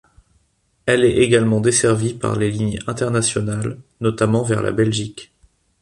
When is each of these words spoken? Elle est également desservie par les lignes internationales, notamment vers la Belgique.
Elle 0.87 1.03
est 1.03 1.17
également 1.19 1.59
desservie 1.61 2.15
par 2.15 2.35
les 2.35 2.49
lignes 2.49 2.79
internationales, 2.87 3.77
notamment 3.99 4.41
vers 4.41 4.63
la 4.63 4.71
Belgique. 4.71 5.31